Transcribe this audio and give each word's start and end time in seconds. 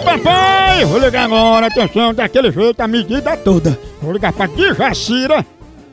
papai! 0.00 0.84
Vou 0.84 0.98
ligar 0.98 1.24
agora, 1.24 1.66
atenção, 1.68 2.12
daquele 2.12 2.50
jeito, 2.50 2.80
a 2.80 2.88
medida 2.88 3.36
toda. 3.36 3.78
Vou 4.00 4.12
ligar 4.12 4.32
pra 4.32 4.46
Dijacira 4.46 5.46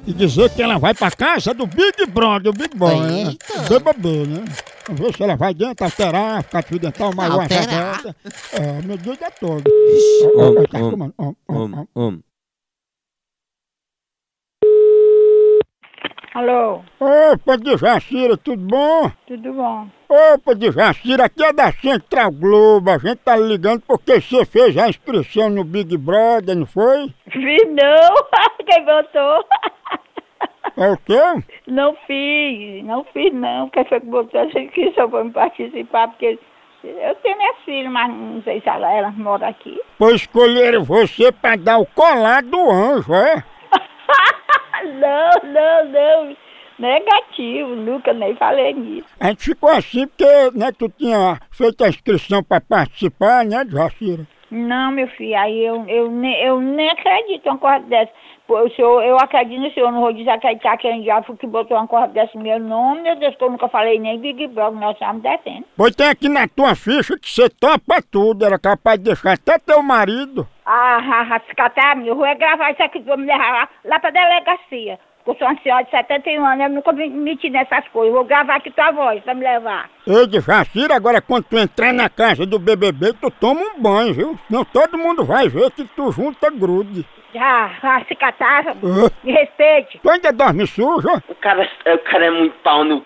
e 0.08 0.14
dizer 0.14 0.50
que 0.50 0.64
ela 0.64 0.80
vai 0.80 0.96
pra 0.96 1.12
casa 1.12 1.54
do 1.54 1.68
Big 1.68 2.08
Brother, 2.08 2.52
o 2.52 2.54
Big 2.54 2.76
Boy, 2.76 3.00
né? 3.00 3.36
BBB, 3.70 4.28
né? 4.28 4.46
Vamos 4.88 5.02
ver 5.02 5.16
se 5.16 5.24
ela 5.24 5.36
vai 5.36 5.54
dentro, 5.54 5.86
alterar, 5.86 6.44
ficar 6.44 6.64
fio 6.64 6.80
dental, 6.80 7.14
mais 7.14 7.32
uma. 7.32 7.44
É, 8.54 8.80
a 8.80 8.82
medida 8.82 9.32
toda. 9.40 9.64
Ó, 10.36 10.42
ó, 10.42 10.80
Om, 10.80 10.90
tomando, 10.90 11.14
ó, 11.18 11.34
ó, 11.48 11.86
ó. 11.96 12.14
Alô, 16.40 16.84
Opa, 17.02 17.58
Dijacira, 17.58 18.38
tudo 18.38 18.66
bom? 18.66 19.12
tudo 19.28 19.52
bom? 19.52 19.88
Opa, 20.08 20.56
Dijacira, 20.56 21.26
aqui 21.26 21.44
é 21.44 21.52
da 21.52 21.70
Central 21.70 22.32
Globo. 22.32 22.90
A 22.90 22.98
gente 22.98 23.18
tá 23.18 23.36
ligando 23.36 23.82
porque 23.82 24.22
você 24.22 24.46
fez 24.46 24.78
a 24.78 24.88
inscrição 24.88 25.50
no 25.50 25.66
Big 25.66 25.98
Brother, 25.98 26.56
não 26.56 26.66
foi? 26.66 27.14
Fiz 27.30 27.64
não, 27.68 28.16
quem 28.66 28.86
botou? 28.86 29.46
É 30.78 30.90
o 30.90 30.98
quê? 31.00 31.44
Não 31.68 31.94
fiz, 32.08 32.86
não 32.86 33.04
fiz 33.12 33.34
não, 33.34 33.70
quem 33.70 33.84
foi 33.84 34.00
que 34.00 34.06
botou? 34.06 34.40
Achei 34.40 34.70
que 34.70 34.94
só 34.94 35.10
foi 35.10 35.26
me 35.26 35.32
participar, 35.32 36.08
porque 36.08 36.40
eu 36.86 37.16
tenho 37.16 37.38
minha 37.38 37.54
filha, 37.66 37.90
mas 37.90 38.14
não 38.14 38.42
sei 38.44 38.62
se 38.62 38.70
ela, 38.70 38.90
ela 38.90 39.12
mora 39.12 39.50
aqui. 39.50 39.78
Pois 39.98 40.22
escolheram 40.22 40.86
você 40.86 41.34
pra 41.34 41.58
dar 41.58 41.80
o 41.80 41.86
colar 41.86 42.44
do 42.44 42.72
anjo, 42.72 43.14
é? 43.14 43.44
Não, 44.84 45.32
não, 45.52 45.86
não, 45.86 46.38
negativo, 46.80 47.76
nunca 47.76 48.14
nem 48.14 48.36
falei 48.36 48.74
nisso. 48.74 49.08
A 49.20 49.28
gente 49.28 49.44
ficou 49.44 49.70
assim 49.70 50.08
porque, 50.08 50.52
né, 50.54 50.72
tu 50.72 50.90
tinha 50.90 51.40
feito 51.52 51.84
a 51.84 51.90
inscrição 51.90 52.44
pra 52.44 52.62
participar, 52.62 53.46
né, 53.46 53.66
Jacira? 53.70 54.26
Não, 54.52 54.92
meu 54.92 55.08
filho, 55.10 55.38
aí 55.38 55.64
eu, 55.64 55.86
eu, 55.88 56.10
nem, 56.10 56.44
eu 56.44 56.60
nem 56.60 56.90
acredito 56.90 57.46
em 57.46 57.50
uma 57.50 57.58
coisa 57.58 57.80
dessa. 57.82 58.12
Pô, 58.48 58.62
o 58.62 58.70
senhor, 58.72 59.04
eu 59.04 59.16
acredito 59.18 59.62
no 59.62 59.72
senhor, 59.72 59.92
não 59.92 60.02
vou 60.02 60.12
desacreditar 60.12 60.76
que 60.80 60.88
ele 60.88 61.06
já 61.06 61.22
foi 61.22 61.38
que 61.38 61.46
botou 61.46 61.78
uma 61.78 61.88
coisa 61.88 62.08
dessa 62.08 62.36
no 62.36 62.44
meu 62.44 62.60
nome, 62.60 63.02
meu 63.02 63.16
Deus, 63.16 63.36
que 63.36 63.44
eu 63.44 63.52
nunca 63.52 63.68
falei 63.68 64.00
nem 64.00 64.20
Big 64.20 64.48
Brother, 64.48 64.80
nós 64.80 64.94
estamos 64.94 65.22
defendendo. 65.22 65.66
Pois 65.78 65.96
tem 65.96 66.10
aqui 66.10 66.28
na 66.28 66.48
tua 66.48 66.74
ficha 66.74 67.16
que 67.20 67.30
você 67.30 67.48
topa 67.48 68.02
tudo, 68.02 68.44
era 68.44 68.58
capaz 68.58 68.98
de 68.98 69.06
deixar 69.06 69.34
até 69.34 69.60
teu 69.60 69.84
marido. 69.84 70.48
Ah, 70.66 70.98
ah, 70.98 71.36
ah, 71.36 71.40
fica 71.42 71.66
até 71.66 71.82
eu 72.06 72.16
vou 72.16 72.26
gravar 72.38 72.72
isso 72.72 72.82
aqui, 72.82 73.00
vou 73.02 73.18
me 73.18 73.26
levar 73.26 73.52
lá, 73.52 73.70
lá 73.86 74.00
pra 74.00 74.10
delegacia. 74.10 75.00
Eu 75.30 75.36
sou 75.36 75.48
uma 75.48 75.62
senhora 75.62 75.84
de 75.84 75.92
71 75.92 76.44
anos, 76.44 76.64
eu 76.64 76.70
nunca 76.72 76.92
me 76.92 77.08
meti 77.08 77.52
nessas 77.52 77.88
coisas. 77.90 78.12
Vou 78.12 78.24
gravar 78.26 78.56
aqui 78.56 78.72
tua 78.72 78.90
voz 78.92 79.22
pra 79.24 79.36
me 79.36 79.44
levar. 79.44 79.88
Ei, 80.08 80.26
de 80.26 80.40
Jacira, 80.40 80.96
agora 80.96 81.22
quando 81.22 81.44
tu 81.44 81.56
entrar 81.56 81.94
na 81.94 82.10
casa 82.10 82.48
do 82.48 82.58
BBB, 82.58 83.14
tu 83.22 83.30
toma 83.30 83.62
um 83.62 83.80
banho, 83.80 84.12
viu? 84.12 84.40
Senão 84.48 84.66
todo 84.66 84.98
mundo 84.98 85.24
vai 85.24 85.48
ver 85.48 85.70
que 85.70 85.84
tu 85.96 86.12
junta 86.12 86.50
grude. 86.50 87.06
Já, 87.32 87.70
ah, 87.84 88.02
se 88.08 88.16
catar, 88.16 88.70
Ah. 88.70 88.74
me 89.24 89.32
respeite. 89.32 90.00
Tu 90.02 90.10
ainda 90.10 90.34
dorme 90.34 90.66
suja? 90.66 91.22
O 91.30 91.36
cara, 91.36 91.70
o 91.94 91.98
cara 92.00 92.26
é 92.26 92.32
muito 92.32 92.56
pau 92.64 92.84
no 92.84 92.98
c... 93.02 93.06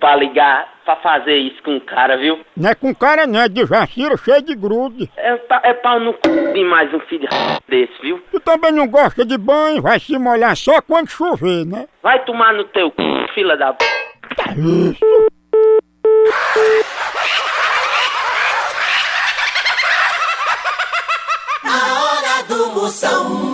pra 0.00 0.16
ligar, 0.16 0.68
pra 0.84 0.96
fazer 0.96 1.36
isso 1.36 1.62
com 1.62 1.76
o 1.76 1.80
cara, 1.80 2.16
viu? 2.16 2.40
Não 2.56 2.70
é 2.70 2.74
com 2.74 2.94
cara 2.94 3.26
não, 3.26 3.40
é 3.40 3.48
de 3.48 3.64
Jacira 3.66 4.16
cheio 4.16 4.42
de 4.42 4.54
grude. 4.54 5.10
É, 5.16 5.36
pa- 5.36 5.60
é 5.64 5.74
pau 5.74 5.98
no 6.00 6.12
c... 6.12 6.52
de 6.52 6.64
mais 6.64 6.92
um 6.92 7.00
filho 7.00 7.28
desse, 7.68 7.92
viu? 8.00 8.22
Tu 8.30 8.40
também 8.40 8.72
não 8.72 8.86
gosta 8.88 9.24
de 9.24 9.36
banho, 9.38 9.80
vai 9.82 9.98
se 10.00 10.16
molhar 10.18 10.56
só 10.56 10.80
quando 10.82 11.08
chover, 11.10 11.64
né? 11.66 11.86
Vai 12.02 12.24
tomar 12.24 12.52
no 12.54 12.64
teu 12.64 12.88
c... 12.88 13.26
fila 13.34 13.56
da 13.56 13.72
p... 13.72 13.84
Tá 14.36 14.52
isso. 14.56 14.98
A 21.64 21.76
hora 22.02 22.42
do 22.48 22.74
Moção. 22.74 23.51